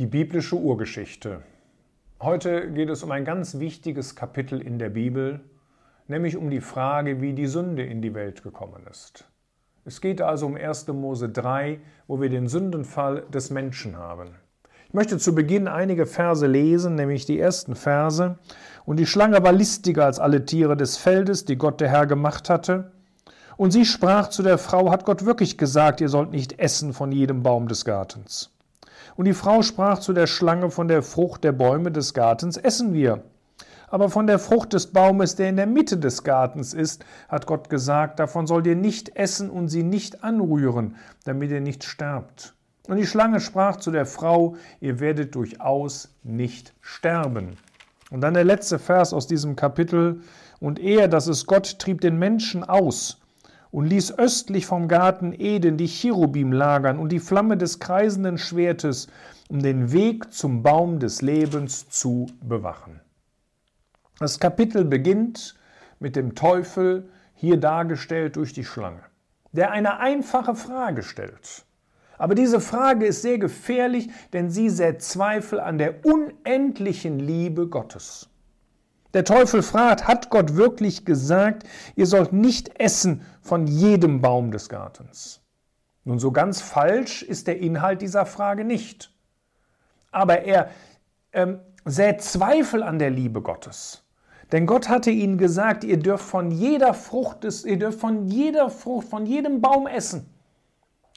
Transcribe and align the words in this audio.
Die 0.00 0.06
biblische 0.06 0.56
Urgeschichte. 0.56 1.42
Heute 2.22 2.70
geht 2.70 2.88
es 2.88 3.02
um 3.02 3.10
ein 3.10 3.26
ganz 3.26 3.58
wichtiges 3.58 4.16
Kapitel 4.16 4.58
in 4.62 4.78
der 4.78 4.88
Bibel, 4.88 5.40
nämlich 6.08 6.38
um 6.38 6.48
die 6.48 6.62
Frage, 6.62 7.20
wie 7.20 7.34
die 7.34 7.46
Sünde 7.46 7.84
in 7.84 8.00
die 8.00 8.14
Welt 8.14 8.42
gekommen 8.42 8.86
ist. 8.90 9.26
Es 9.84 10.00
geht 10.00 10.22
also 10.22 10.46
um 10.46 10.56
1. 10.56 10.88
Mose 10.88 11.28
3, 11.28 11.80
wo 12.06 12.18
wir 12.18 12.30
den 12.30 12.48
Sündenfall 12.48 13.26
des 13.30 13.50
Menschen 13.50 13.98
haben. 13.98 14.30
Ich 14.88 14.94
möchte 14.94 15.18
zu 15.18 15.34
Beginn 15.34 15.68
einige 15.68 16.06
Verse 16.06 16.46
lesen, 16.46 16.94
nämlich 16.94 17.26
die 17.26 17.38
ersten 17.38 17.74
Verse. 17.74 18.38
Und 18.86 18.98
die 18.98 19.06
Schlange 19.06 19.42
war 19.42 19.52
listiger 19.52 20.06
als 20.06 20.18
alle 20.18 20.46
Tiere 20.46 20.78
des 20.78 20.96
Feldes, 20.96 21.44
die 21.44 21.56
Gott 21.56 21.78
der 21.82 21.90
Herr 21.90 22.06
gemacht 22.06 22.48
hatte. 22.48 22.90
Und 23.58 23.72
sie 23.72 23.84
sprach 23.84 24.28
zu 24.28 24.42
der 24.42 24.56
Frau, 24.56 24.90
hat 24.90 25.04
Gott 25.04 25.26
wirklich 25.26 25.58
gesagt, 25.58 26.00
ihr 26.00 26.08
sollt 26.08 26.30
nicht 26.30 26.58
essen 26.58 26.94
von 26.94 27.12
jedem 27.12 27.42
Baum 27.42 27.68
des 27.68 27.84
Gartens. 27.84 28.50
Und 29.16 29.26
die 29.26 29.34
Frau 29.34 29.62
sprach 29.62 29.98
zu 29.98 30.12
der 30.12 30.26
Schlange, 30.26 30.70
von 30.70 30.88
der 30.88 31.02
Frucht 31.02 31.44
der 31.44 31.52
Bäume 31.52 31.92
des 31.92 32.14
Gartens 32.14 32.56
essen 32.56 32.92
wir. 32.92 33.22
Aber 33.88 34.08
von 34.08 34.26
der 34.26 34.38
Frucht 34.38 34.72
des 34.72 34.88
Baumes, 34.88 35.34
der 35.34 35.48
in 35.48 35.56
der 35.56 35.66
Mitte 35.66 35.98
des 35.98 36.22
Gartens 36.22 36.74
ist, 36.74 37.04
hat 37.28 37.46
Gott 37.46 37.68
gesagt, 37.68 38.20
davon 38.20 38.46
sollt 38.46 38.66
ihr 38.66 38.76
nicht 38.76 39.16
essen 39.16 39.50
und 39.50 39.68
sie 39.68 39.82
nicht 39.82 40.22
anrühren, 40.22 40.96
damit 41.24 41.50
ihr 41.50 41.60
nicht 41.60 41.82
sterbt. 41.82 42.54
Und 42.86 42.96
die 42.96 43.06
Schlange 43.06 43.40
sprach 43.40 43.76
zu 43.76 43.90
der 43.90 44.06
Frau, 44.06 44.56
ihr 44.80 45.00
werdet 45.00 45.34
durchaus 45.34 46.14
nicht 46.22 46.72
sterben. 46.80 47.56
Und 48.10 48.20
dann 48.20 48.34
der 48.34 48.44
letzte 48.44 48.78
Vers 48.78 49.12
aus 49.12 49.26
diesem 49.26 49.56
Kapitel, 49.56 50.20
und 50.60 50.78
er, 50.78 51.08
das 51.08 51.26
ist 51.26 51.46
Gott, 51.46 51.78
trieb 51.78 52.00
den 52.00 52.18
Menschen 52.18 52.64
aus 52.64 53.20
und 53.70 53.86
ließ 53.86 54.18
östlich 54.18 54.66
vom 54.66 54.88
Garten 54.88 55.32
Eden 55.32 55.76
die 55.76 55.88
Cherubim 55.88 56.52
lagern 56.52 56.98
und 56.98 57.10
die 57.10 57.20
Flamme 57.20 57.56
des 57.56 57.78
kreisenden 57.78 58.38
Schwertes, 58.38 59.08
um 59.48 59.60
den 59.60 59.92
Weg 59.92 60.32
zum 60.32 60.62
Baum 60.62 60.98
des 60.98 61.22
Lebens 61.22 61.88
zu 61.88 62.26
bewachen. 62.42 63.00
Das 64.18 64.38
Kapitel 64.38 64.84
beginnt 64.84 65.54
mit 65.98 66.16
dem 66.16 66.34
Teufel, 66.34 67.08
hier 67.34 67.58
dargestellt 67.58 68.36
durch 68.36 68.52
die 68.52 68.64
Schlange, 68.64 69.02
der 69.52 69.70
eine 69.70 69.98
einfache 69.98 70.54
Frage 70.54 71.02
stellt. 71.02 71.64
Aber 72.18 72.34
diese 72.34 72.60
Frage 72.60 73.06
ist 73.06 73.22
sehr 73.22 73.38
gefährlich, 73.38 74.10
denn 74.34 74.50
sie 74.50 74.68
sät 74.68 75.02
Zweifel 75.02 75.58
an 75.58 75.78
der 75.78 76.04
unendlichen 76.04 77.18
Liebe 77.18 77.66
Gottes. 77.68 78.29
Der 79.14 79.24
Teufel 79.24 79.62
fragt, 79.62 80.06
hat 80.06 80.30
Gott 80.30 80.54
wirklich 80.54 81.04
gesagt, 81.04 81.64
ihr 81.96 82.06
sollt 82.06 82.32
nicht 82.32 82.78
essen 82.78 83.22
von 83.40 83.66
jedem 83.66 84.20
Baum 84.20 84.52
des 84.52 84.68
Gartens? 84.68 85.40
Nun, 86.04 86.18
so 86.18 86.30
ganz 86.32 86.60
falsch 86.60 87.22
ist 87.22 87.46
der 87.46 87.58
Inhalt 87.58 88.02
dieser 88.02 88.24
Frage 88.24 88.64
nicht. 88.64 89.12
Aber 90.12 90.42
er 90.42 90.70
ähm, 91.32 91.60
sät 91.84 92.22
Zweifel 92.22 92.82
an 92.82 92.98
der 92.98 93.10
Liebe 93.10 93.42
Gottes. 93.42 94.04
Denn 94.52 94.66
Gott 94.66 94.88
hatte 94.88 95.10
ihnen 95.10 95.38
gesagt, 95.38 95.84
ihr 95.84 95.98
dürft 95.98 96.24
von 96.24 96.50
jeder 96.50 96.94
Frucht, 96.94 97.44
des, 97.44 97.64
ihr 97.64 97.78
dürft 97.78 98.00
von 98.00 98.26
jeder 98.26 98.70
Frucht, 98.70 99.08
von 99.08 99.26
jedem 99.26 99.60
Baum 99.60 99.86
essen. 99.86 100.28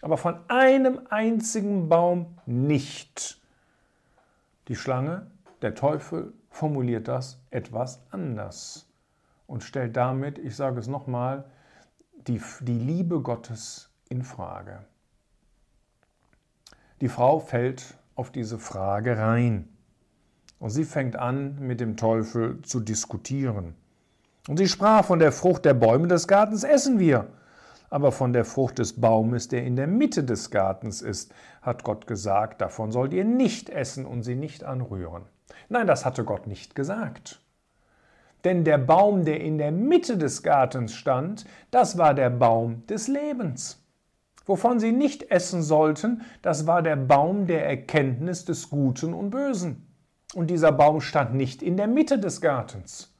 Aber 0.01 0.17
von 0.17 0.37
einem 0.49 0.99
einzigen 1.09 1.89
Baum 1.89 2.37
nicht. 2.45 3.41
Die 4.67 4.75
Schlange, 4.75 5.27
der 5.61 5.73
Teufel, 5.75 6.33
formuliert 6.53 7.07
das 7.07 7.39
etwas 7.49 7.99
anders 8.11 8.87
und 9.47 9.63
stellt 9.63 9.97
damit, 9.97 10.37
ich 10.37 10.55
sage 10.55 10.79
es 10.79 10.87
nochmal, 10.87 11.45
die, 12.27 12.39
die 12.61 12.77
Liebe 12.77 13.21
Gottes 13.21 13.89
in 14.07 14.21
Frage. 14.21 14.85
Die 17.01 17.09
Frau 17.09 17.39
fällt 17.39 17.97
auf 18.13 18.31
diese 18.31 18.59
Frage 18.59 19.17
rein 19.17 19.67
und 20.59 20.69
sie 20.69 20.85
fängt 20.85 21.15
an, 21.15 21.57
mit 21.59 21.79
dem 21.79 21.97
Teufel 21.97 22.61
zu 22.61 22.79
diskutieren. 22.79 23.73
Und 24.47 24.57
sie 24.57 24.67
sprach, 24.67 25.05
von 25.05 25.17
der 25.17 25.31
Frucht 25.31 25.65
der 25.65 25.73
Bäume 25.73 26.07
des 26.07 26.27
Gartens 26.27 26.63
essen 26.63 26.99
wir, 26.99 27.29
aber 27.89 28.11
von 28.11 28.31
der 28.31 28.45
Frucht 28.45 28.77
des 28.77 29.01
Baumes, 29.01 29.47
der 29.47 29.65
in 29.65 29.75
der 29.75 29.87
Mitte 29.87 30.23
des 30.23 30.51
Gartens 30.51 31.01
ist, 31.01 31.33
hat 31.63 31.83
Gott 31.83 32.05
gesagt, 32.05 32.61
davon 32.61 32.91
sollt 32.91 33.13
ihr 33.13 33.25
nicht 33.25 33.69
essen 33.69 34.05
und 34.05 34.21
sie 34.21 34.35
nicht 34.35 34.63
anrühren. 34.63 35.23
Nein, 35.69 35.87
das 35.87 36.05
hatte 36.05 36.23
Gott 36.23 36.47
nicht 36.47 36.75
gesagt. 36.75 37.39
Denn 38.43 38.63
der 38.63 38.77
Baum, 38.77 39.23
der 39.23 39.39
in 39.41 39.57
der 39.57 39.71
Mitte 39.71 40.17
des 40.17 40.43
Gartens 40.43 40.93
stand, 40.93 41.45
das 41.71 41.97
war 41.97 42.13
der 42.13 42.29
Baum 42.29 42.85
des 42.87 43.07
Lebens. 43.07 43.79
Wovon 44.45 44.79
sie 44.79 44.91
nicht 44.91 45.31
essen 45.31 45.63
sollten, 45.63 46.23
das 46.41 46.67
war 46.67 46.81
der 46.81 46.97
Baum 46.97 47.47
der 47.47 47.65
Erkenntnis 47.65 48.43
des 48.43 48.69
Guten 48.69 49.13
und 49.13 49.29
Bösen. 49.29 49.87
Und 50.33 50.49
dieser 50.49 50.71
Baum 50.71 50.99
stand 50.99 51.33
nicht 51.35 51.63
in 51.63 51.77
der 51.77 51.87
Mitte 51.87 52.19
des 52.19 52.41
Gartens. 52.41 53.13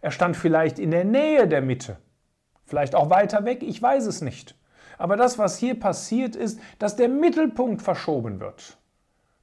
Er 0.00 0.10
stand 0.10 0.36
vielleicht 0.36 0.78
in 0.78 0.90
der 0.90 1.04
Nähe 1.04 1.46
der 1.46 1.62
Mitte, 1.62 1.98
vielleicht 2.64 2.94
auch 2.94 3.10
weiter 3.10 3.44
weg, 3.44 3.62
ich 3.62 3.80
weiß 3.80 4.06
es 4.06 4.20
nicht. 4.20 4.56
Aber 4.98 5.16
das, 5.16 5.38
was 5.38 5.58
hier 5.58 5.78
passiert, 5.78 6.34
ist, 6.34 6.58
dass 6.78 6.96
der 6.96 7.08
Mittelpunkt 7.08 7.82
verschoben 7.82 8.40
wird. 8.40 8.78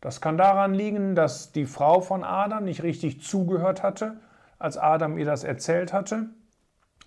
Das 0.04 0.20
kann 0.20 0.38
daran 0.38 0.74
liegen, 0.74 1.16
dass 1.16 1.54
die 1.54 1.66
Frau 1.66 2.02
von 2.02 2.26
Adam 2.26 2.66
nicht 2.66 2.84
richtig 2.84 3.24
zugehört 3.24 3.84
hatte, 3.84 4.18
als 4.60 4.78
Adam 4.78 5.18
ihr 5.18 5.24
das 5.24 5.46
erzählt 5.46 5.94
hatte. 5.94 6.26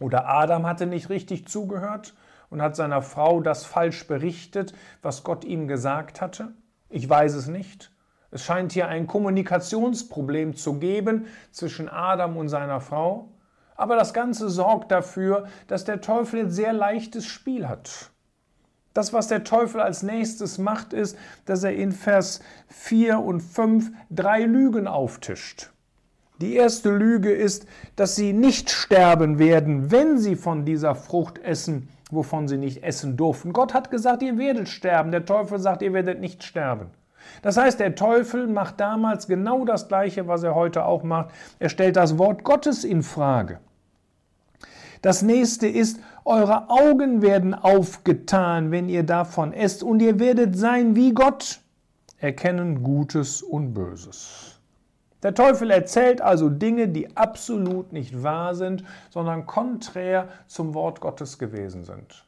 Oder 0.01 0.27
Adam 0.31 0.67
hatte 0.67 0.87
nicht 0.87 1.11
richtig 1.11 1.47
zugehört 1.47 2.15
und 2.49 2.63
hat 2.63 2.75
seiner 2.75 3.03
Frau 3.03 3.43
das 3.43 3.67
falsch 3.67 4.07
berichtet, 4.07 4.73
was 5.03 5.25
Gott 5.25 5.45
ihm 5.45 5.69
gesagt 5.69 6.23
hatte. 6.23 6.55
Ich 6.89 7.07
weiß 7.07 7.35
es 7.35 7.49
nicht. 7.49 7.93
Es 8.31 8.43
scheint 8.43 8.73
hier 8.73 8.89
ein 8.89 9.07
Kommunikationsproblem 9.07 10.57
zu 10.57 10.79
geben 10.79 11.27
zwischen 11.51 11.91
Adam 11.91 12.39
und 12.39 12.49
seiner 12.49 12.81
Frau. 12.81 13.29
Aber 13.75 13.97
das 13.97 14.15
Ganze 14.15 14.49
sorgt 14.49 14.91
dafür, 14.91 15.49
dass 15.67 15.85
der 15.85 16.01
Teufel 16.01 16.45
jetzt 16.45 16.55
sehr 16.55 16.73
leichtes 16.73 17.27
Spiel 17.27 17.69
hat. 17.69 18.11
Das, 18.97 19.13
was 19.13 19.29
der 19.29 19.45
Teufel 19.45 19.83
als 19.83 20.03
nächstes 20.03 20.57
macht, 20.57 20.95
ist, 20.95 21.19
dass 21.45 21.65
er 21.65 21.75
in 21.75 21.93
Vers 21.93 22.41
4 22.69 23.19
und 23.19 23.43
5 23.43 23.91
drei 24.09 24.45
Lügen 24.45 24.87
auftischt. 24.87 25.71
Die 26.41 26.55
erste 26.55 26.91
Lüge 26.91 27.31
ist, 27.31 27.67
dass 27.97 28.17
sie 28.17 28.33
nicht 28.33 28.71
sterben 28.71 29.39
werden, 29.39 29.91
wenn 29.91 30.17
sie 30.17 30.35
von 30.35 30.65
dieser 30.65 30.95
Frucht 30.95 31.39
essen, 31.39 31.91
wovon 32.11 32.49
sie 32.49 32.57
nicht 32.57 32.85
essen 32.85 33.19
durften. 33.19 33.53
Gott 33.53 33.75
hat 33.75 33.91
gesagt, 33.91 34.23
ihr 34.23 34.39
werdet 34.39 34.69
sterben. 34.69 35.11
Der 35.11 35.27
Teufel 35.27 35.59
sagt, 35.59 35.83
ihr 35.83 35.93
werdet 35.93 36.21
nicht 36.21 36.43
sterben. 36.43 36.87
Das 37.43 37.59
heißt, 37.59 37.79
der 37.79 37.97
Teufel 37.97 38.47
macht 38.47 38.81
damals 38.81 39.27
genau 39.27 39.67
das 39.67 39.89
Gleiche, 39.89 40.27
was 40.27 40.43
er 40.43 40.55
heute 40.55 40.87
auch 40.87 41.03
macht. 41.03 41.31
Er 41.59 41.69
stellt 41.69 41.97
das 41.97 42.17
Wort 42.17 42.45
Gottes 42.45 42.83
in 42.83 43.03
Frage. 43.03 43.59
Das 45.07 45.23
nächste 45.23 45.69
ist, 45.69 46.01
eure 46.25 46.69
Augen 46.69 47.23
werden 47.23 47.55
aufgetan, 47.55 48.73
wenn 48.73 48.89
ihr 48.89 49.05
davon 49.05 49.53
esst, 49.53 49.85
und 49.85 50.03
ihr 50.03 50.19
werdet 50.19 50.59
sein 50.59 50.97
wie 50.97 51.15
Gott, 51.15 51.61
erkennen 52.19 52.83
Gutes 52.83 53.41
und 53.41 53.73
Böses. 53.73 54.59
Der 55.23 55.33
Teufel 55.33 55.71
erzählt 55.71 56.21
also 56.21 56.49
Dinge, 56.49 56.89
die 56.89 57.17
absolut 57.17 57.93
nicht 57.93 58.25
wahr 58.25 58.57
sind, 58.57 58.83
sondern 59.09 59.47
konträr 59.47 60.29
zum 60.49 60.75
Wort 60.75 61.01
Gottes 61.01 61.39
gewesen 61.39 61.85
sind. 61.85 62.27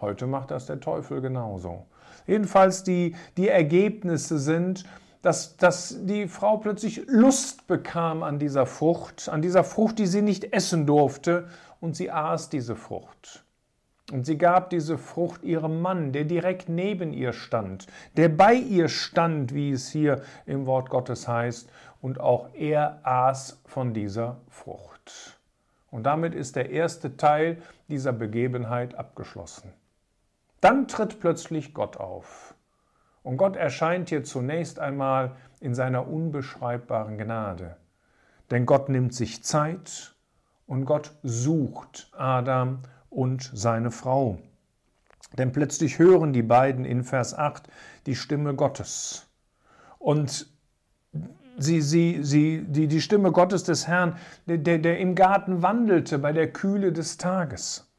Heute 0.00 0.28
macht 0.28 0.52
das 0.52 0.66
der 0.66 0.78
Teufel 0.78 1.20
genauso. 1.20 1.86
Jedenfalls 2.28 2.84
die, 2.84 3.16
die 3.38 3.48
Ergebnisse 3.48 4.38
sind, 4.38 4.84
dass, 5.22 5.56
dass 5.56 5.98
die 6.06 6.28
Frau 6.28 6.58
plötzlich 6.58 7.02
Lust 7.06 7.66
bekam 7.66 8.22
an 8.22 8.38
dieser 8.38 8.66
Frucht, 8.66 9.28
an 9.28 9.42
dieser 9.42 9.64
Frucht, 9.64 9.98
die 9.98 10.06
sie 10.06 10.22
nicht 10.22 10.52
essen 10.52 10.86
durfte, 10.86 11.48
und 11.80 11.96
sie 11.96 12.10
aß 12.10 12.50
diese 12.50 12.76
Frucht. 12.76 13.44
Und 14.12 14.26
sie 14.26 14.38
gab 14.38 14.70
diese 14.70 14.98
Frucht 14.98 15.44
ihrem 15.44 15.80
Mann, 15.80 16.12
der 16.12 16.24
direkt 16.24 16.68
neben 16.68 17.12
ihr 17.12 17.32
stand, 17.32 17.86
der 18.16 18.28
bei 18.28 18.54
ihr 18.54 18.88
stand, 18.88 19.54
wie 19.54 19.70
es 19.70 19.90
hier 19.90 20.22
im 20.46 20.66
Wort 20.66 20.90
Gottes 20.90 21.28
heißt, 21.28 21.70
und 22.00 22.18
auch 22.18 22.52
er 22.54 23.00
aß 23.04 23.60
von 23.66 23.94
dieser 23.94 24.40
Frucht. 24.48 25.38
Und 25.90 26.04
damit 26.04 26.34
ist 26.34 26.56
der 26.56 26.70
erste 26.70 27.16
Teil 27.16 27.62
dieser 27.88 28.12
Begebenheit 28.12 28.94
abgeschlossen. 28.94 29.72
Dann 30.60 30.88
tritt 30.88 31.20
plötzlich 31.20 31.74
Gott 31.74 31.96
auf. 31.96 32.54
Und 33.22 33.36
Gott 33.36 33.56
erscheint 33.56 34.08
hier 34.08 34.24
zunächst 34.24 34.78
einmal 34.78 35.36
in 35.60 35.74
seiner 35.74 36.08
unbeschreibbaren 36.08 37.18
Gnade. 37.18 37.76
Denn 38.50 38.66
Gott 38.66 38.88
nimmt 38.88 39.14
sich 39.14 39.44
Zeit 39.44 40.14
und 40.70 40.84
Gott 40.84 41.10
sucht 41.24 42.08
Adam 42.16 42.78
und 43.08 43.50
seine 43.52 43.90
Frau. 43.90 44.38
Denn 45.36 45.50
plötzlich 45.50 45.98
hören 45.98 46.32
die 46.32 46.44
beiden 46.44 46.84
in 46.84 47.02
Vers 47.02 47.34
8 47.34 47.68
die 48.06 48.14
Stimme 48.14 48.54
Gottes. 48.54 49.26
Und 49.98 50.46
sie, 51.58 51.80
sie, 51.80 52.20
sie, 52.22 52.64
die, 52.64 52.86
die 52.86 53.00
Stimme 53.00 53.32
Gottes 53.32 53.64
des 53.64 53.88
Herrn, 53.88 54.16
der, 54.46 54.78
der 54.78 55.00
im 55.00 55.16
Garten 55.16 55.60
wandelte 55.60 56.20
bei 56.20 56.32
der 56.32 56.52
Kühle 56.52 56.92
des 56.92 57.16
Tages. 57.18 57.90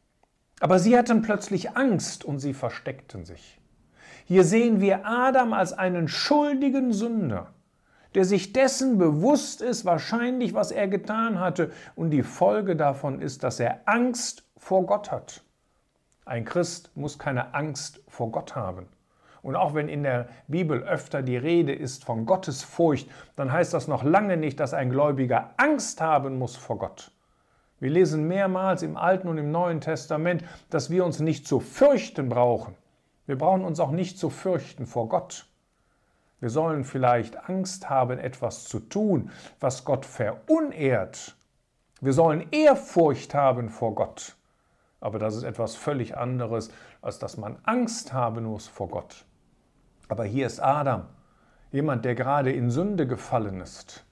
Aber 0.62 0.80
sie 0.80 0.98
hatten 0.98 1.22
plötzlich 1.24 1.76
Angst 1.76 2.24
und 2.24 2.40
sie 2.40 2.54
versteckten 2.54 3.26
sich. 3.26 3.60
Hier 4.24 4.46
sehen 4.46 4.80
wir 4.80 5.06
Adam 5.06 5.52
als 5.52 5.74
einen 5.74 6.08
schuldigen 6.08 6.94
Sünder, 6.94 7.54
der 8.16 8.26
sich 8.26 8.54
dessen 8.54 8.98
bewusst 8.98 9.62
ist, 9.62 9.86
wahrscheinlich, 9.86 10.54
was 10.54 10.72
er 10.72 10.88
getan 10.88 11.40
hatte. 11.40 11.72
Und 11.96 12.12
die 12.12 12.24
Folge 12.24 12.76
davon 12.76 13.22
ist, 13.22 13.44
dass 13.44 13.60
er 13.60 13.82
Angst 13.86 14.44
vor 14.58 14.86
Gott 14.86 15.12
hat. 15.12 15.44
Ein 16.26 16.46
Christ 16.46 16.92
muss 16.96 17.18
keine 17.18 17.54
Angst 17.54 18.04
vor 18.08 18.32
Gott 18.32 18.56
haben. 18.56 18.88
Und 19.42 19.56
auch 19.56 19.74
wenn 19.74 19.90
in 19.90 20.04
der 20.04 20.30
Bibel 20.48 20.84
öfter 20.84 21.24
die 21.24 21.38
Rede 21.38 21.74
ist 21.74 22.06
von 22.06 22.26
Gottesfurcht, 22.26 23.10
dann 23.36 23.52
heißt 23.52 23.74
das 23.74 23.88
noch 23.88 24.04
lange 24.04 24.38
nicht, 24.38 24.60
dass 24.60 24.74
ein 24.74 24.92
Gläubiger 24.92 25.52
Angst 25.58 26.00
haben 26.00 26.38
muss 26.38 26.56
vor 26.56 26.78
Gott. 26.78 27.12
Wir 27.80 27.90
lesen 27.90 28.28
mehrmals 28.28 28.84
im 28.84 28.96
Alten 28.96 29.28
und 29.28 29.40
im 29.40 29.52
Neuen 29.52 29.82
Testament, 29.82 30.44
dass 30.70 30.92
wir 30.92 31.04
uns 31.04 31.20
nicht 31.20 31.48
zu 31.48 31.60
fürchten 31.60 32.30
brauchen. 32.30 32.76
Wir 33.26 33.38
brauchen 33.38 33.66
uns 33.66 33.80
auch 33.80 33.90
nicht 33.90 34.20
zu 34.20 34.30
fürchten 34.30 34.86
vor 34.86 35.10
Gott. 35.10 35.48
Wir 36.42 36.50
sollen 36.50 36.84
vielleicht 36.84 37.50
Angst 37.50 37.90
haben, 37.90 38.18
etwas 38.20 38.66
zu 38.66 38.80
tun, 38.80 39.32
was 39.60 39.86
Gott 39.86 40.06
verunehrt. 40.06 41.36
Wir 42.02 42.14
sollen 42.14 42.48
Ehrfurcht 42.52 43.36
haben 43.36 43.70
vor 43.70 43.94
Gott. 43.94 44.36
Aber 45.00 45.20
das 45.20 45.36
ist 45.36 45.44
etwas 45.44 45.76
völlig 45.76 46.18
anderes, 46.18 46.72
als 47.02 47.20
dass 47.20 47.38
man 47.38 47.58
Angst 47.64 48.12
haben 48.12 48.46
muss 48.46 48.68
vor 48.68 48.90
Gott. 48.90 49.26
Aber 50.10 50.26
hier 50.26 50.48
ist 50.48 50.60
Adam, 50.60 51.06
jemand, 51.72 52.06
der 52.06 52.16
gerade 52.16 52.52
in 52.52 52.72
Sünde 52.72 53.06
gefallen 53.06 53.62
ist, 53.62 54.04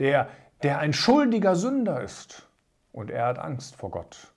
der, 0.00 0.28
der 0.64 0.80
ein 0.80 0.92
schuldiger 0.92 1.54
Sünder 1.54 2.02
ist 2.02 2.48
und 2.90 3.08
er 3.10 3.26
hat 3.26 3.38
Angst 3.38 3.76
vor 3.76 3.90
Gott. 3.92 4.31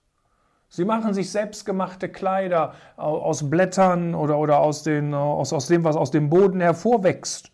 Sie 0.75 0.83
machen 0.83 1.13
sich 1.13 1.31
selbstgemachte 1.31 2.09
Kleider 2.09 2.73
aus 2.97 3.49
Blättern 3.49 4.13
oder, 4.13 4.37
oder 4.37 4.59
aus, 4.59 4.83
den, 4.83 5.13
aus, 5.13 5.53
aus 5.53 5.67
dem, 5.67 5.85
was 5.85 5.95
aus 5.95 6.11
dem 6.11 6.29
Boden 6.29 6.59
hervorwächst. 6.59 7.49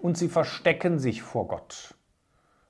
Und 0.00 0.18
sie 0.18 0.26
verstecken 0.26 0.98
sich 0.98 1.22
vor 1.22 1.46
Gott. 1.46 1.94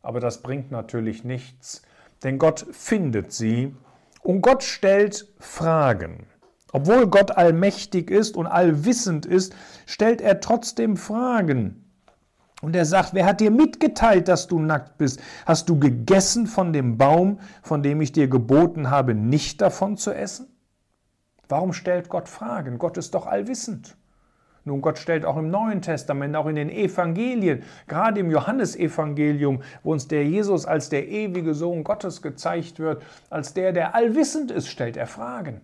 Aber 0.02 0.20
das 0.20 0.43
bringt 0.43 0.70
natürlich 0.70 1.25
nichts, 1.25 1.81
denn 2.23 2.37
Gott 2.38 2.67
findet 2.70 3.32
sie 3.32 3.75
und 4.20 4.43
Gott 4.43 4.62
stellt 4.62 5.26
Fragen. 5.38 6.26
Obwohl 6.73 7.06
Gott 7.06 7.31
allmächtig 7.31 8.11
ist 8.11 8.37
und 8.37 8.46
allwissend 8.46 9.25
ist, 9.25 9.55
stellt 9.87 10.20
er 10.20 10.41
trotzdem 10.41 10.99
Fragen. 10.99 11.88
Und 12.60 12.75
er 12.75 12.84
sagt, 12.84 13.14
wer 13.14 13.25
hat 13.25 13.40
dir 13.40 13.52
mitgeteilt, 13.52 14.26
dass 14.26 14.49
du 14.49 14.58
nackt 14.58 14.99
bist? 14.99 15.20
Hast 15.46 15.69
du 15.69 15.78
gegessen 15.78 16.46
von 16.46 16.72
dem 16.72 16.99
Baum, 16.99 17.38
von 17.62 17.82
dem 17.82 18.00
ich 18.00 18.10
dir 18.12 18.28
geboten 18.28 18.90
habe, 18.90 19.14
nicht 19.14 19.60
davon 19.60 19.96
zu 19.96 20.12
essen? 20.12 20.49
Warum 21.49 21.72
stellt 21.72 22.08
Gott 22.08 22.28
Fragen? 22.28 22.78
Gott 22.78 22.99
ist 22.99 23.14
doch 23.14 23.26
allwissend. 23.26 23.96
Nun, 24.64 24.82
Gott 24.82 24.99
stellt 24.99 25.25
auch 25.25 25.38
im 25.38 25.50
Neuen 25.50 25.81
Testament, 25.81 26.37
auch 26.37 26.46
in 26.46 26.56
den 26.56 26.69
Evangelien, 26.69 27.62
gerade 27.87 28.20
im 28.20 28.31
Johannesevangelium, 28.31 29.62
wo 29.82 29.93
uns 29.93 30.08
der 30.08 30.26
Jesus 30.26 30.66
als 30.66 30.90
der 30.90 31.08
ewige 31.08 31.55
Sohn 31.55 31.84
Gottes 31.84 32.20
gezeigt 32.20 32.78
wird, 32.78 33.02
als 33.31 33.55
der, 33.55 33.72
der 33.72 33.94
allwissend 33.94 34.50
ist, 34.50 34.69
stellt 34.69 34.99
er 34.99 35.06
Fragen. 35.06 35.62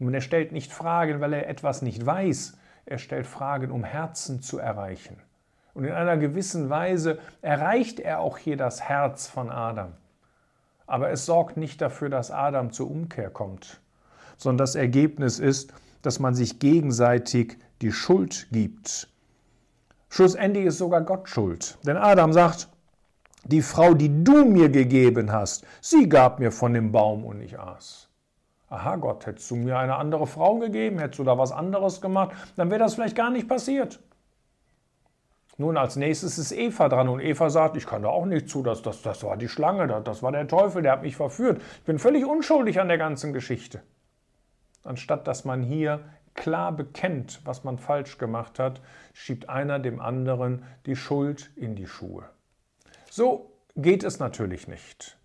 Und 0.00 0.14
er 0.14 0.20
stellt 0.20 0.50
nicht 0.50 0.72
Fragen, 0.72 1.20
weil 1.20 1.32
er 1.32 1.48
etwas 1.48 1.82
nicht 1.82 2.04
weiß, 2.04 2.56
er 2.86 2.98
stellt 2.98 3.26
Fragen, 3.26 3.70
um 3.70 3.84
Herzen 3.84 4.42
zu 4.42 4.58
erreichen. 4.58 5.18
Und 5.78 5.84
in 5.84 5.92
einer 5.92 6.16
gewissen 6.16 6.70
Weise 6.70 7.20
erreicht 7.40 8.00
er 8.00 8.18
auch 8.18 8.36
hier 8.36 8.56
das 8.56 8.82
Herz 8.82 9.28
von 9.28 9.48
Adam. 9.48 9.92
Aber 10.88 11.10
es 11.10 11.24
sorgt 11.24 11.56
nicht 11.56 11.80
dafür, 11.80 12.08
dass 12.08 12.32
Adam 12.32 12.72
zur 12.72 12.90
Umkehr 12.90 13.30
kommt, 13.30 13.80
sondern 14.36 14.58
das 14.58 14.74
Ergebnis 14.74 15.38
ist, 15.38 15.72
dass 16.02 16.18
man 16.18 16.34
sich 16.34 16.58
gegenseitig 16.58 17.58
die 17.80 17.92
Schuld 17.92 18.48
gibt. 18.50 19.08
Schlussendlich 20.08 20.64
ist 20.66 20.78
sogar 20.78 21.02
Gott 21.02 21.28
schuld. 21.28 21.78
Denn 21.86 21.96
Adam 21.96 22.32
sagt, 22.32 22.68
die 23.44 23.62
Frau, 23.62 23.94
die 23.94 24.24
du 24.24 24.46
mir 24.46 24.70
gegeben 24.70 25.30
hast, 25.30 25.64
sie 25.80 26.08
gab 26.08 26.40
mir 26.40 26.50
von 26.50 26.74
dem 26.74 26.90
Baum 26.90 27.24
und 27.24 27.40
ich 27.40 27.56
aß. 27.56 28.08
Aha 28.68 28.96
Gott, 28.96 29.26
hättest 29.26 29.48
du 29.48 29.54
mir 29.54 29.78
eine 29.78 29.94
andere 29.94 30.26
Frau 30.26 30.56
gegeben, 30.58 30.98
hättest 30.98 31.20
du 31.20 31.24
da 31.24 31.38
was 31.38 31.52
anderes 31.52 32.00
gemacht, 32.00 32.32
dann 32.56 32.68
wäre 32.68 32.80
das 32.80 32.94
vielleicht 32.94 33.14
gar 33.14 33.30
nicht 33.30 33.46
passiert. 33.46 34.00
Nun, 35.60 35.76
als 35.76 35.96
nächstes 35.96 36.38
ist 36.38 36.52
Eva 36.52 36.88
dran 36.88 37.08
und 37.08 37.18
Eva 37.18 37.50
sagt, 37.50 37.76
ich 37.76 37.84
kann 37.84 38.02
da 38.02 38.08
auch 38.08 38.26
nicht 38.26 38.48
zu, 38.48 38.62
das, 38.62 38.80
das, 38.80 39.02
das 39.02 39.24
war 39.24 39.36
die 39.36 39.48
Schlange, 39.48 39.88
das, 39.88 40.04
das 40.04 40.22
war 40.22 40.30
der 40.30 40.46
Teufel, 40.46 40.82
der 40.82 40.92
hat 40.92 41.02
mich 41.02 41.16
verführt. 41.16 41.60
Ich 41.78 41.84
bin 41.84 41.98
völlig 41.98 42.24
unschuldig 42.24 42.80
an 42.80 42.86
der 42.86 42.96
ganzen 42.96 43.32
Geschichte. 43.32 43.82
Anstatt 44.84 45.26
dass 45.26 45.44
man 45.44 45.64
hier 45.64 46.04
klar 46.34 46.70
bekennt, 46.70 47.40
was 47.44 47.64
man 47.64 47.78
falsch 47.78 48.18
gemacht 48.18 48.60
hat, 48.60 48.80
schiebt 49.12 49.48
einer 49.48 49.80
dem 49.80 49.98
anderen 49.98 50.62
die 50.86 50.94
Schuld 50.94 51.50
in 51.56 51.74
die 51.74 51.88
Schuhe. 51.88 52.22
So 53.10 53.50
geht 53.74 54.04
es 54.04 54.20
natürlich 54.20 54.68
nicht. 54.68 55.18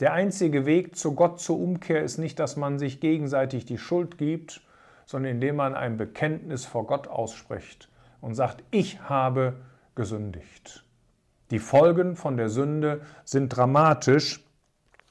Der 0.00 0.12
einzige 0.12 0.66
Weg 0.66 0.94
zu 0.94 1.14
Gott 1.14 1.40
zur 1.40 1.58
Umkehr 1.58 2.02
ist 2.02 2.18
nicht, 2.18 2.38
dass 2.38 2.56
man 2.56 2.78
sich 2.78 3.00
gegenseitig 3.00 3.64
die 3.64 3.78
Schuld 3.78 4.18
gibt, 4.18 4.60
sondern 5.06 5.32
indem 5.32 5.56
man 5.56 5.74
ein 5.74 5.96
Bekenntnis 5.96 6.66
vor 6.66 6.86
Gott 6.86 7.08
ausspricht 7.08 7.88
und 8.24 8.34
sagt, 8.34 8.64
ich 8.70 9.00
habe 9.02 9.54
gesündigt. 9.94 10.84
Die 11.50 11.58
Folgen 11.58 12.16
von 12.16 12.36
der 12.36 12.48
Sünde 12.48 13.02
sind 13.24 13.50
dramatisch. 13.50 14.42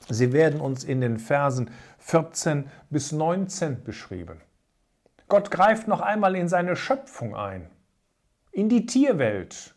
Sie 0.09 0.33
werden 0.33 0.59
uns 0.59 0.83
in 0.83 0.99
den 0.99 1.19
Versen 1.19 1.69
14 1.99 2.69
bis 2.89 3.11
19 3.11 3.83
beschrieben. 3.83 4.41
Gott 5.29 5.51
greift 5.51 5.87
noch 5.87 6.01
einmal 6.01 6.35
in 6.35 6.47
seine 6.47 6.75
Schöpfung 6.75 7.35
ein, 7.35 7.69
in 8.51 8.67
die 8.67 8.87
Tierwelt. 8.87 9.75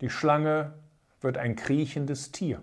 Die 0.00 0.08
Schlange 0.08 0.72
wird 1.20 1.38
ein 1.38 1.56
kriechendes 1.56 2.30
Tier. 2.30 2.62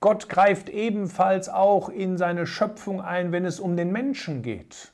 Gott 0.00 0.28
greift 0.28 0.68
ebenfalls 0.68 1.48
auch 1.48 1.88
in 1.88 2.16
seine 2.16 2.46
Schöpfung 2.46 3.00
ein, 3.00 3.32
wenn 3.32 3.44
es 3.44 3.58
um 3.58 3.76
den 3.76 3.90
Menschen 3.90 4.42
geht. 4.42 4.92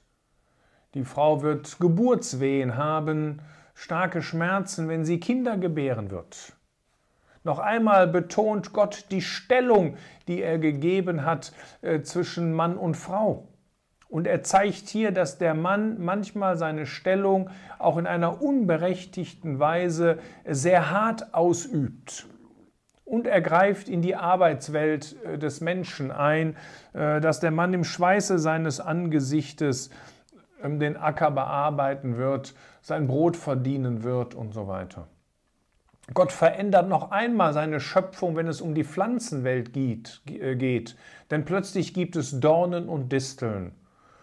Die 0.94 1.04
Frau 1.04 1.42
wird 1.42 1.78
Geburtswehen 1.78 2.76
haben, 2.76 3.42
starke 3.74 4.22
Schmerzen, 4.22 4.88
wenn 4.88 5.04
sie 5.04 5.20
Kinder 5.20 5.58
gebären 5.58 6.10
wird. 6.10 6.54
Noch 7.42 7.58
einmal 7.58 8.06
betont 8.06 8.72
Gott 8.72 9.06
die 9.10 9.20
Stellung, 9.20 9.96
die 10.28 10.40
er 10.40 10.58
gegeben 10.58 11.26
hat 11.26 11.52
äh, 11.82 12.00
zwischen 12.00 12.54
Mann 12.54 12.78
und 12.78 12.96
Frau. 12.96 13.48
Und 14.08 14.26
er 14.26 14.42
zeigt 14.42 14.88
hier, 14.88 15.12
dass 15.12 15.38
der 15.38 15.54
Mann 15.54 16.02
manchmal 16.02 16.56
seine 16.56 16.86
Stellung 16.86 17.50
auch 17.78 17.98
in 17.98 18.06
einer 18.06 18.40
unberechtigten 18.40 19.58
Weise 19.58 20.18
sehr 20.46 20.90
hart 20.90 21.34
ausübt 21.34 22.26
und 23.04 23.26
er 23.26 23.40
greift 23.40 23.88
in 23.88 24.02
die 24.02 24.16
Arbeitswelt 24.16 25.16
äh, 25.24 25.38
des 25.38 25.60
Menschen 25.60 26.10
ein, 26.10 26.56
äh, 26.94 27.20
dass 27.20 27.40
der 27.40 27.50
Mann 27.50 27.74
im 27.74 27.84
Schweiße 27.84 28.38
seines 28.38 28.80
Angesichtes 28.80 29.90
den 30.64 30.96
Acker 30.96 31.30
bearbeiten 31.30 32.16
wird, 32.16 32.54
sein 32.82 33.06
Brot 33.06 33.36
verdienen 33.36 34.02
wird 34.02 34.34
und 34.34 34.52
so 34.52 34.66
weiter. 34.66 35.08
Gott 36.12 36.32
verändert 36.32 36.88
noch 36.88 37.10
einmal 37.12 37.54
seine 37.54 37.80
Schöpfung, 37.80 38.36
wenn 38.36 38.46
es 38.46 38.60
um 38.60 38.74
die 38.74 38.84
Pflanzenwelt 38.84 39.72
geht, 39.72 40.20
äh, 40.26 40.54
geht. 40.54 40.96
Denn 41.30 41.44
plötzlich 41.44 41.94
gibt 41.94 42.16
es 42.16 42.40
Dornen 42.40 42.88
und 42.88 43.10
Disteln. 43.10 43.72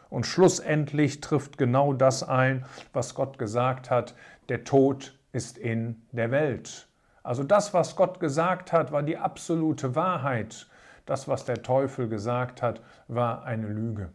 Und 0.10 0.26
schlussendlich 0.26 1.22
trifft 1.22 1.58
genau 1.58 1.94
das 1.94 2.22
ein, 2.22 2.66
was 2.94 3.16
Gott 3.16 3.40
gesagt 3.40 3.90
hat, 3.90 4.14
der 4.50 4.64
Tod 4.64 5.18
ist 5.32 5.58
in 5.58 6.02
der 6.12 6.30
Welt. 6.30 6.88
Also 7.24 7.44
das, 7.44 7.74
was 7.74 7.96
Gott 7.96 8.20
gesagt 8.20 8.74
hat, 8.74 8.92
war 8.92 9.04
die 9.04 9.18
absolute 9.18 9.96
Wahrheit. 9.96 10.68
Das, 11.06 11.28
was 11.28 11.46
der 11.46 11.64
Teufel 11.64 12.10
gesagt 12.10 12.62
hat, 12.62 12.82
war 13.08 13.44
eine 13.46 13.68
Lüge. 13.68 14.12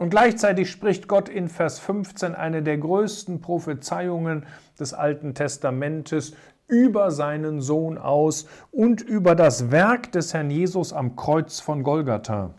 Und 0.00 0.08
gleichzeitig 0.08 0.70
spricht 0.70 1.08
Gott 1.08 1.28
in 1.28 1.50
Vers 1.50 1.78
15 1.78 2.34
eine 2.34 2.62
der 2.62 2.78
größten 2.78 3.42
Prophezeiungen 3.42 4.46
des 4.78 4.94
Alten 4.94 5.34
Testamentes 5.34 6.32
über 6.68 7.10
seinen 7.10 7.60
Sohn 7.60 7.98
aus 7.98 8.46
und 8.70 9.02
über 9.02 9.34
das 9.34 9.70
Werk 9.70 10.10
des 10.12 10.32
Herrn 10.32 10.50
Jesus 10.50 10.94
am 10.94 11.16
Kreuz 11.16 11.60
von 11.60 11.82
Golgatha. 11.82 12.54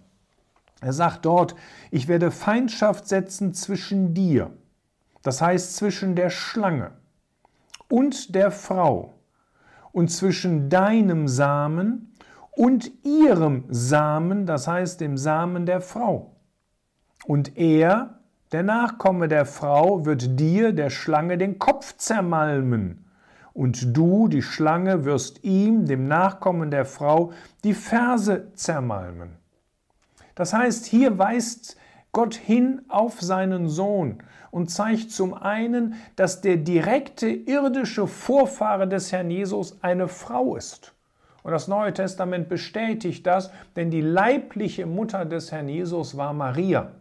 Er 0.81 0.93
sagt 0.93 1.25
dort, 1.25 1.55
ich 1.89 2.07
werde 2.07 2.29
Feindschaft 2.29 3.07
setzen 3.07 3.55
zwischen 3.55 4.13
dir, 4.13 4.51
das 5.23 5.41
heißt 5.41 5.77
zwischen 5.77 6.15
der 6.15 6.29
Schlange 6.29 6.91
und 7.89 8.35
der 8.35 8.51
Frau 8.51 9.15
und 9.91 10.11
zwischen 10.11 10.69
deinem 10.69 11.27
Samen 11.27 12.13
und 12.51 12.91
ihrem 13.03 13.63
Samen, 13.69 14.45
das 14.45 14.67
heißt 14.67 15.01
dem 15.01 15.17
Samen 15.17 15.65
der 15.65 15.81
Frau. 15.81 16.30
Und 17.25 17.57
er, 17.57 18.19
der 18.51 18.63
Nachkomme 18.63 19.27
der 19.27 19.45
Frau, 19.45 20.05
wird 20.05 20.39
dir, 20.39 20.73
der 20.73 20.89
Schlange, 20.89 21.37
den 21.37 21.59
Kopf 21.59 21.95
zermalmen. 21.97 23.05
Und 23.53 23.95
du, 23.95 24.27
die 24.27 24.41
Schlange, 24.41 25.05
wirst 25.05 25.43
ihm, 25.43 25.85
dem 25.85 26.07
Nachkommen 26.07 26.71
der 26.71 26.85
Frau, 26.85 27.31
die 27.63 27.73
Ferse 27.73 28.51
zermalmen. 28.53 29.31
Das 30.35 30.53
heißt, 30.53 30.85
hier 30.85 31.17
weist 31.17 31.77
Gott 32.11 32.35
hin 32.35 32.81
auf 32.87 33.21
seinen 33.21 33.67
Sohn 33.69 34.23
und 34.51 34.69
zeigt 34.69 35.11
zum 35.11 35.33
einen, 35.33 35.95
dass 36.15 36.41
der 36.41 36.57
direkte 36.57 37.27
irdische 37.27 38.07
Vorfahre 38.07 38.87
des 38.87 39.11
Herrn 39.11 39.31
Jesus 39.31 39.81
eine 39.81 40.07
Frau 40.07 40.55
ist. 40.55 40.93
Und 41.43 41.51
das 41.51 41.67
Neue 41.67 41.93
Testament 41.93 42.49
bestätigt 42.49 43.25
das, 43.25 43.51
denn 43.75 43.89
die 43.89 44.01
leibliche 44.01 44.85
Mutter 44.85 45.25
des 45.25 45.51
Herrn 45.51 45.69
Jesus 45.69 46.15
war 46.17 46.33
Maria. 46.33 46.91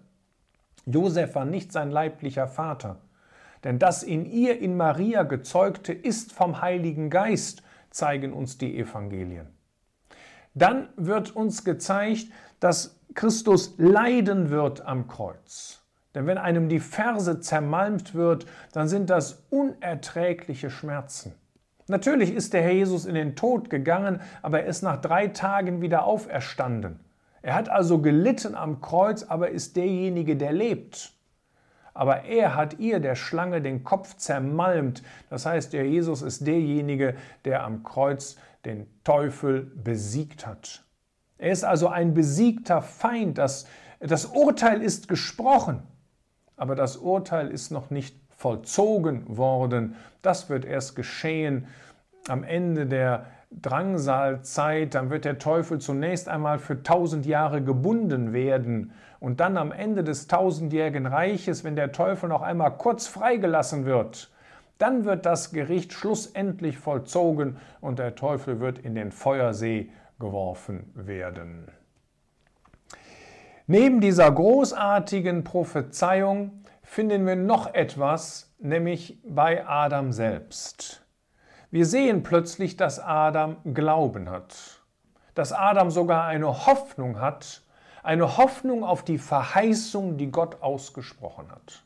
Josef 0.86 1.34
war 1.34 1.44
nicht 1.44 1.72
sein 1.72 1.90
leiblicher 1.90 2.46
Vater. 2.46 3.00
Denn 3.64 3.78
das 3.78 4.02
in 4.02 4.24
ihr, 4.24 4.58
in 4.58 4.76
Maria 4.76 5.22
gezeugte, 5.22 5.92
ist 5.92 6.32
vom 6.32 6.62
Heiligen 6.62 7.10
Geist, 7.10 7.62
zeigen 7.90 8.32
uns 8.32 8.58
die 8.58 8.78
Evangelien. 8.78 9.48
Dann 10.54 10.88
wird 10.96 11.36
uns 11.36 11.64
gezeigt, 11.64 12.28
dass 12.58 12.98
Christus 13.14 13.74
leiden 13.78 14.50
wird 14.50 14.86
am 14.86 15.08
Kreuz. 15.08 15.82
Denn 16.14 16.26
wenn 16.26 16.38
einem 16.38 16.68
die 16.68 16.80
Ferse 16.80 17.40
zermalmt 17.40 18.14
wird, 18.14 18.46
dann 18.72 18.88
sind 18.88 19.10
das 19.10 19.44
unerträgliche 19.50 20.70
Schmerzen. 20.70 21.34
Natürlich 21.86 22.32
ist 22.32 22.52
der 22.52 22.62
Herr 22.62 22.72
Jesus 22.72 23.04
in 23.04 23.14
den 23.14 23.36
Tod 23.36 23.70
gegangen, 23.70 24.20
aber 24.42 24.62
er 24.62 24.66
ist 24.66 24.82
nach 24.82 25.00
drei 25.00 25.28
Tagen 25.28 25.82
wieder 25.82 26.04
auferstanden. 26.04 27.00
Er 27.42 27.54
hat 27.54 27.68
also 27.68 28.00
gelitten 28.00 28.54
am 28.54 28.80
Kreuz, 28.80 29.22
aber 29.22 29.50
ist 29.50 29.76
derjenige, 29.76 30.36
der 30.36 30.52
lebt. 30.52 31.12
Aber 31.94 32.22
er 32.24 32.54
hat 32.54 32.78
ihr, 32.78 33.00
der 33.00 33.14
Schlange, 33.14 33.62
den 33.62 33.82
Kopf 33.82 34.16
zermalmt. 34.16 35.02
Das 35.28 35.46
heißt, 35.46 35.72
der 35.72 35.86
Jesus 35.86 36.22
ist 36.22 36.46
derjenige, 36.46 37.14
der 37.44 37.64
am 37.64 37.82
Kreuz 37.82 38.36
den 38.64 38.86
Teufel 39.04 39.62
besiegt 39.62 40.46
hat. 40.46 40.84
Er 41.38 41.52
ist 41.52 41.64
also 41.64 41.88
ein 41.88 42.14
besiegter 42.14 42.82
Feind. 42.82 43.38
Das, 43.38 43.66
das 43.98 44.26
Urteil 44.26 44.82
ist 44.82 45.08
gesprochen, 45.08 45.82
aber 46.56 46.74
das 46.74 46.98
Urteil 46.98 47.48
ist 47.48 47.70
noch 47.70 47.90
nicht 47.90 48.14
vollzogen 48.36 49.36
worden. 49.36 49.96
Das 50.22 50.48
wird 50.50 50.64
erst 50.64 50.96
geschehen 50.96 51.66
am 52.28 52.44
Ende 52.44 52.86
der 52.86 53.26
Drangsalzeit. 53.50 54.94
Dann 54.94 55.10
wird 55.10 55.24
der 55.24 55.38
Teufel 55.38 55.78
zunächst 55.78 56.28
einmal 56.28 56.58
für 56.58 56.82
tausend 56.82 57.26
Jahre 57.26 57.62
gebunden 57.62 58.32
werden. 58.32 58.92
Und 59.18 59.40
dann 59.40 59.56
am 59.56 59.72
Ende 59.72 60.02
des 60.02 60.26
tausendjährigen 60.28 61.06
Reiches, 61.06 61.64
wenn 61.64 61.76
der 61.76 61.92
Teufel 61.92 62.28
noch 62.28 62.42
einmal 62.42 62.76
kurz 62.76 63.06
freigelassen 63.06 63.84
wird, 63.84 64.30
dann 64.78 65.04
wird 65.04 65.26
das 65.26 65.52
Gericht 65.52 65.92
schlussendlich 65.92 66.78
vollzogen 66.78 67.58
und 67.82 67.98
der 67.98 68.14
Teufel 68.14 68.60
wird 68.60 68.78
in 68.78 68.94
den 68.94 69.12
Feuersee 69.12 69.90
geworfen 70.18 70.90
werden. 70.94 71.68
Neben 73.66 74.00
dieser 74.00 74.30
großartigen 74.32 75.44
Prophezeiung 75.44 76.64
finden 76.82 77.26
wir 77.26 77.36
noch 77.36 77.72
etwas, 77.74 78.52
nämlich 78.58 79.20
bei 79.22 79.66
Adam 79.66 80.12
selbst. 80.12 80.99
Wir 81.72 81.86
sehen 81.86 82.24
plötzlich, 82.24 82.76
dass 82.76 82.98
Adam 82.98 83.56
Glauben 83.74 84.28
hat, 84.28 84.82
dass 85.36 85.52
Adam 85.52 85.92
sogar 85.92 86.24
eine 86.24 86.66
Hoffnung 86.66 87.20
hat, 87.20 87.62
eine 88.02 88.36
Hoffnung 88.38 88.82
auf 88.82 89.04
die 89.04 89.18
Verheißung, 89.18 90.16
die 90.16 90.32
Gott 90.32 90.62
ausgesprochen 90.62 91.48
hat. 91.50 91.84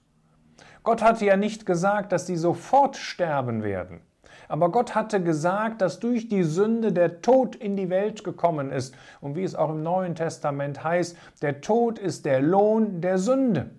Gott 0.84 1.02
hatte 1.02 1.26
ja 1.26 1.36
nicht 1.36 1.66
gesagt, 1.66 2.12
dass 2.12 2.26
sie 2.26 2.36
sofort 2.36 2.96
sterben 2.96 3.62
werden. 3.62 4.00
Aber 4.48 4.70
Gott 4.70 4.94
hatte 4.94 5.22
gesagt, 5.22 5.82
dass 5.82 6.00
durch 6.00 6.28
die 6.28 6.44
Sünde 6.44 6.92
der 6.92 7.20
Tod 7.20 7.54
in 7.54 7.76
die 7.76 7.90
Welt 7.90 8.24
gekommen 8.24 8.70
ist. 8.70 8.94
Und 9.20 9.36
wie 9.36 9.44
es 9.44 9.54
auch 9.54 9.70
im 9.70 9.82
Neuen 9.82 10.14
Testament 10.14 10.82
heißt, 10.82 11.16
der 11.42 11.60
Tod 11.60 11.98
ist 11.98 12.24
der 12.24 12.40
Lohn 12.40 13.02
der 13.02 13.18
Sünde. 13.18 13.70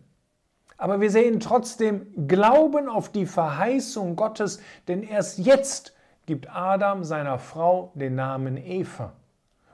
Aber 0.78 1.02
wir 1.02 1.10
sehen 1.10 1.40
trotzdem 1.40 2.28
Glauben 2.28 2.90
auf 2.90 3.10
die 3.10 3.26
Verheißung 3.26 4.16
Gottes, 4.16 4.60
denn 4.88 5.02
erst 5.04 5.40
jetzt 5.40 5.95
gibt 6.26 6.50
Adam 6.50 7.04
seiner 7.04 7.40
Frau 7.40 7.92
den 7.96 8.16
Namen 8.16 8.58
Eva. 8.58 9.14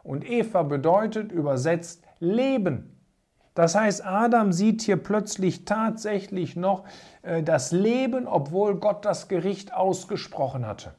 Und 0.04 0.28
Eva 0.30 0.64
bedeutet 0.64 1.32
übersetzt 1.32 2.04
Leben. 2.20 2.98
Das 3.54 3.76
heißt, 3.76 4.06
Adam 4.06 4.54
sieht 4.54 4.82
hier 4.82 4.98
plötzlich 4.98 5.66
tatsächlich 5.66 6.56
noch 6.56 6.86
äh, 7.22 7.44
das 7.44 7.72
Leben, 7.72 8.28
obwohl 8.28 8.76
Gott 8.76 9.06
das 9.06 9.28
Gericht 9.28 9.74
ausgesprochen 9.74 10.66
hatte. 10.66 10.94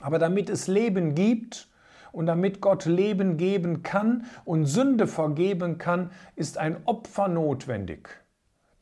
Aber 0.00 0.18
damit 0.18 0.50
es 0.50 0.66
Leben 0.66 1.14
gibt 1.14 1.68
und 2.12 2.26
damit 2.26 2.60
Gott 2.60 2.86
Leben 2.86 3.36
geben 3.36 3.82
kann 3.82 4.26
und 4.44 4.64
Sünde 4.66 5.06
vergeben 5.06 5.78
kann, 5.78 6.10
ist 6.34 6.58
ein 6.58 6.78
Opfer 6.86 7.28
notwendig. 7.28 8.08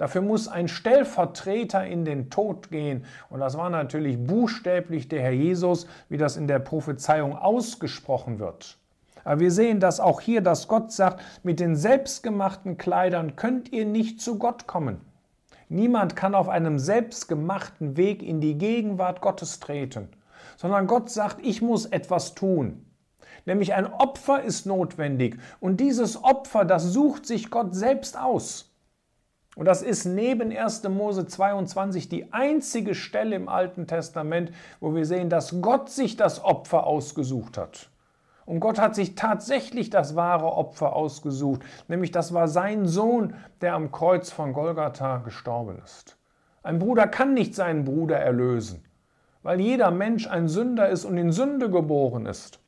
Dafür 0.05 0.21
muss 0.21 0.49
ein 0.49 0.69
Stellvertreter 0.69 1.87
in 1.87 2.05
den 2.05 2.29
Tod 2.29 2.71
gehen. 2.71 3.07
Und 3.31 3.41
das 3.41 3.57
war 3.57 3.71
natürlich 3.71 4.23
buchstäblich 4.23 5.09
der 5.09 5.23
Herr 5.23 5.33
Jesus, 5.33 5.87
wie 6.11 6.19
das 6.19 6.37
in 6.37 6.47
der 6.47 6.59
Prophezeiung 6.59 7.35
ausgesprochen 7.35 8.39
wird. 8.39 8.77
Aber 9.25 9.41
wir 9.41 9.51
sehen 9.51 9.81
das 9.81 10.01
auch 10.01 10.21
hier, 10.21 10.43
dass 10.43 10.69
Gott 10.69 10.93
sagt, 10.93 11.23
mit 11.43 11.59
den 11.59 11.75
selbstgemachten 11.75 12.77
Kleidern 12.77 13.35
könnt 13.35 13.73
ihr 13.73 13.87
nicht 13.87 14.21
zu 14.21 14.37
Gott 14.37 14.67
kommen. 14.67 15.01
Niemand 15.71 16.17
kann 16.17 16.35
auf 16.35 16.51
einem 16.51 16.79
selbstgemachten 16.79 17.97
Weg 17.97 18.23
in 18.23 18.43
die 18.43 18.59
Gegenwart 18.59 19.23
Gottes 19.23 19.59
treten, 19.59 20.09
sondern 20.59 20.87
Gott 20.87 21.09
sagt, 21.09 21.39
ich 21.43 21.63
muss 21.63 21.87
etwas 21.87 22.35
tun. 22.35 22.85
Nämlich 23.47 23.73
ein 23.73 23.91
Opfer 23.91 24.43
ist 24.43 24.67
notwendig 24.67 25.39
und 25.61 25.79
dieses 25.79 26.23
Opfer, 26.23 26.67
das 26.67 26.93
sucht 26.93 27.25
sich 27.25 27.51
Gott 27.51 27.75
selbst 27.75 28.21
aus. 28.21 28.74
Und 29.57 29.67
das 29.67 29.83
ist 29.83 30.05
neben 30.05 30.57
1. 30.57 30.83
Mose 30.89 31.27
22 31.27 32.09
die 32.09 32.33
einzige 32.33 32.95
Stelle 32.95 33.37
im 33.37 33.49
Alten 33.49 33.87
Testament, 33.87 34.51
wo 34.81 34.95
wir 34.95 35.07
sehen, 35.07 35.31
dass 35.31 35.61
Gott 35.61 35.91
sich 35.91 36.17
das 36.17 36.43
Opfer 36.43 36.87
ausgesucht 36.87 37.57
hat. 37.57 37.89
Und 38.47 38.61
Gott 38.61 38.79
hat 38.79 38.95
sich 38.95 39.15
tatsächlich 39.15 39.91
das 39.91 40.17
wahre 40.17 40.53
Opfer 40.53 40.95
ausgesucht, 40.95 41.63
nämlich 41.89 42.11
das 42.11 42.35
war 42.35 42.49
sein 42.49 42.87
Sohn, 42.87 43.35
der 43.61 43.75
am 43.75 43.91
Kreuz 43.91 44.31
von 44.31 44.53
Golgatha 44.53 45.19
gestorben 45.19 45.79
ist. 45.83 46.17
Ein 46.63 46.79
Bruder 46.79 47.07
kann 47.07 47.33
nicht 47.33 47.55
seinen 47.55 47.85
Bruder 47.85 48.19
erlösen, 48.19 48.85
weil 49.43 49.61
jeder 49.61 49.91
Mensch 49.91 50.27
ein 50.27 50.49
Sünder 50.49 50.89
ist 50.89 51.05
und 51.05 51.17
in 51.17 51.33
Sünde 51.33 51.71
geboren 51.71 52.27
ist. 52.27 52.59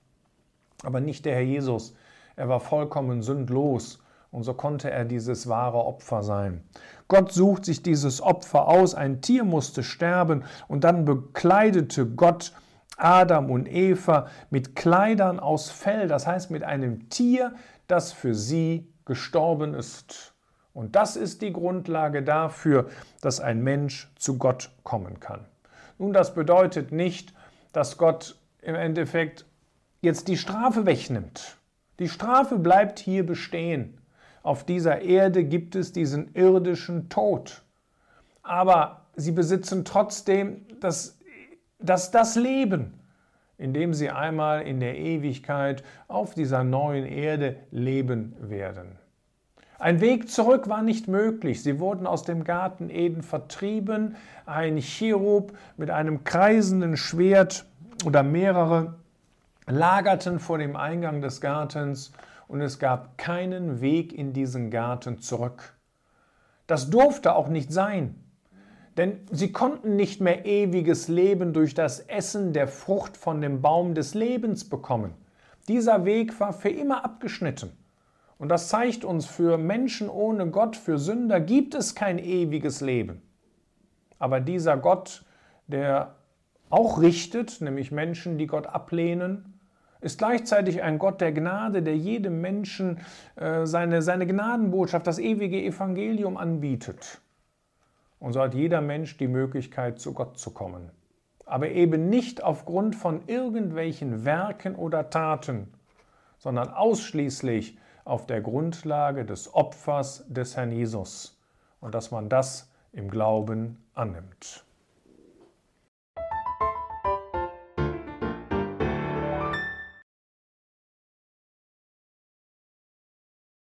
Aber 0.83 1.01
nicht 1.01 1.25
der 1.25 1.35
Herr 1.35 1.43
Jesus. 1.43 1.95
Er 2.37 2.49
war 2.49 2.61
vollkommen 2.61 3.23
sündlos 3.23 3.99
und 4.31 4.43
so 4.43 4.55
konnte 4.55 4.91
er 4.91 5.05
dieses 5.05 5.49
wahre 5.49 5.85
Opfer 5.85 6.23
sein. 6.23 6.63
Gott 7.09 7.33
sucht 7.33 7.65
sich 7.65 7.83
dieses 7.83 8.21
Opfer 8.21 8.69
aus, 8.69 8.95
ein 8.95 9.21
Tier 9.21 9.45
musste 9.45 9.83
sterben 9.83 10.45
und 10.69 10.85
dann 10.85 11.05
bekleidete 11.05 12.07
Gott 12.07 12.53
Adam 12.97 13.51
und 13.51 13.69
Eva 13.71 14.27
mit 14.51 14.75
Kleidern 14.75 15.39
aus 15.39 15.71
Fell, 15.71 16.09
das 16.09 16.27
heißt 16.27 16.51
mit 16.51 16.65
einem 16.65 17.09
Tier, 17.11 17.55
das 17.87 18.13
für 18.13 18.35
sie 18.35 18.93
gestorben 19.05 19.75
ist. 19.75 20.35
Und 20.73 20.97
das 20.97 21.17
ist 21.17 21.41
die 21.41 21.53
Grundlage 21.53 22.23
dafür, 22.23 22.91
dass 23.23 23.41
ein 23.41 23.63
Mensch 23.63 24.13
zu 24.17 24.37
Gott 24.39 24.71
kommen 24.83 25.21
kann. 25.21 25.47
Nun, 25.99 26.13
das 26.13 26.35
bedeutet 26.35 26.93
nicht, 26.93 27.33
dass 27.73 27.97
Gott 27.97 28.39
im 28.61 28.75
Endeffekt 28.75 29.47
jetzt 30.03 30.29
die 30.29 30.37
Strafe 30.37 30.85
wegnimmt. 30.85 31.57
Die 31.99 32.09
Strafe 32.09 32.59
bleibt 32.59 32.99
hier 32.99 33.25
bestehen. 33.25 33.99
Auf 34.47 34.63
dieser 34.63 35.03
Erde 35.03 35.43
gibt 35.43 35.75
es 35.75 35.91
diesen 35.91 36.33
irdischen 36.35 37.09
Tod. 37.09 37.63
Aber 38.45 39.01
sie 39.17 39.33
besitzen 39.33 39.85
trotzdem 39.85 40.65
das, 40.79 41.19
das, 41.81 42.13
das 42.13 42.37
Leben, 42.37 42.95
in 43.59 43.75
dem 43.75 43.93
sie 43.93 44.09
einmal 44.09 44.63
in 44.63 44.79
der 44.79 44.97
Ewigkeit 44.99 45.83
auf 46.07 46.35
dieser 46.35 46.63
neuen 46.63 47.07
Erde 47.07 47.57
leben 47.73 48.37
werden. 48.39 49.01
Ein 49.81 50.01
Weg 50.01 50.31
zurück 50.31 50.69
war 50.69 50.83
nicht 50.83 51.09
möglich. 51.09 51.65
Sie 51.65 51.81
wurden 51.81 52.07
aus 52.07 52.23
dem 52.23 52.45
Garten 52.45 52.89
Eden 52.89 53.23
vertrieben. 53.23 54.15
Ein 54.47 54.81
Cherub 54.81 55.55
mit 55.77 55.91
einem 55.91 56.23
kreisenden 56.23 56.97
Schwert 56.97 57.67
oder 58.05 58.23
mehrere 58.23 58.95
lagerten 59.67 60.39
vor 60.39 60.59
dem 60.59 60.77
Eingang 60.77 61.21
des 61.21 61.41
Gartens 61.41 62.13
und 62.49 62.61
es 62.61 62.79
gab 62.79 63.19
keinen 63.19 63.81
Weg 63.81 64.13
in 64.13 64.33
diesen 64.33 64.71
Garten 64.71 65.21
zurück. 65.21 65.77
Das 66.67 66.91
durfte 66.91 67.35
auch 67.35 67.49
nicht 67.49 67.73
sein, 67.73 68.15
denn 68.97 69.21
sie 69.31 69.53
konnten 69.53 69.97
nicht 69.97 70.21
mehr 70.21 70.47
ewiges 70.47 71.09
Leben 71.09 71.53
durch 71.53 71.75
das 71.75 72.01
Essen 72.01 72.53
der 72.53 72.69
Frucht 72.69 73.17
von 73.17 73.41
dem 73.41 73.61
Baum 73.61 73.95
des 73.95 74.15
Lebens 74.15 74.69
bekommen. 74.69 75.15
Dieser 75.69 76.05
Weg 76.05 76.39
war 76.41 76.53
für 76.53 76.71
immer 76.71 77.05
abgeschnitten. 77.05 77.73
Und 78.39 78.49
das 78.49 78.69
zeigt 78.69 79.05
uns, 79.05 79.27
für 79.27 79.59
Menschen 79.59 80.09
ohne 80.09 80.51
Gott, 80.51 80.77
für 80.77 80.99
Sünder 80.99 81.41
gibt 81.41 81.75
es 81.75 81.95
kein 81.95 82.19
ewiges 82.19 82.81
Leben. 82.81 83.23
Aber 84.19 84.41
dieser 84.41 84.77
Gott, 84.77 85.25
der 85.67 86.17
auch 86.69 87.01
richtet, 87.01 87.61
nämlich 87.61 87.93
Menschen, 87.93 88.39
die 88.39 88.47
Gott 88.47 88.67
ablehnen, 88.67 89.56
ist 90.01 90.19
gleichzeitig 90.19 90.83
ein 90.83 90.99
Gott 90.99 91.21
der 91.21 91.33
Gnade, 91.33 91.83
der 91.83 91.97
jedem 91.97 92.41
Menschen 92.41 93.01
äh, 93.37 93.67
seine, 93.67 94.03
seine 94.03 94.27
Gnadenbotschaft, 94.27 95.07
das 95.07 95.19
ewige 95.19 95.63
Evangelium 95.63 96.37
anbietet. 96.37 97.21
Und 98.19 98.33
so 98.33 98.41
hat 98.41 98.55
jeder 98.55 98.81
Mensch 98.81 99.17
die 99.17 99.29
Möglichkeit, 99.29 100.01
zu 100.01 100.13
Gott 100.13 100.39
zu 100.39 100.51
kommen. 100.51 100.91
Aber 101.45 101.69
eben 101.69 102.09
nicht 102.09 102.43
aufgrund 102.43 102.97
von 102.97 103.23
irgendwelchen 103.27 104.25
Werken 104.25 104.75
oder 104.75 105.11
Taten, 105.11 105.73
sondern 106.39 106.71
ausschließlich 106.71 107.79
auf 108.05 108.27
der 108.27 108.41
Grundlage 108.41 109.25
des 109.25 109.53
Opfers 109.55 110.25
des 110.29 110.57
Herrn 110.57 110.73
Jesus 110.73 111.41
und 111.81 111.95
dass 111.95 112.11
man 112.11 112.29
das 112.29 112.71
im 112.93 113.11
Glauben 113.11 113.85
annimmt. 113.95 114.66